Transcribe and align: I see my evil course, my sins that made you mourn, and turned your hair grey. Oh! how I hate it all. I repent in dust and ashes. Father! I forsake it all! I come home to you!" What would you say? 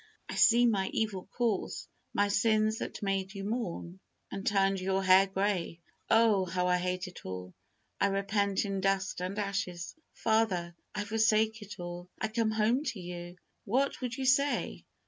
I 0.27 0.33
see 0.33 0.65
my 0.65 0.87
evil 0.93 1.27
course, 1.27 1.87
my 2.11 2.27
sins 2.27 2.79
that 2.79 3.03
made 3.03 3.35
you 3.35 3.43
mourn, 3.43 3.99
and 4.31 4.47
turned 4.47 4.79
your 4.81 5.03
hair 5.03 5.27
grey. 5.27 5.79
Oh! 6.09 6.43
how 6.45 6.65
I 6.65 6.77
hate 6.79 7.05
it 7.07 7.23
all. 7.23 7.53
I 7.99 8.07
repent 8.07 8.65
in 8.65 8.81
dust 8.81 9.21
and 9.21 9.37
ashes. 9.37 9.93
Father! 10.15 10.73
I 10.95 11.03
forsake 11.03 11.61
it 11.61 11.79
all! 11.79 12.09
I 12.19 12.29
come 12.29 12.49
home 12.49 12.83
to 12.85 12.99
you!" 12.99 13.35
What 13.65 14.01
would 14.01 14.17
you 14.17 14.25
say? 14.25 14.85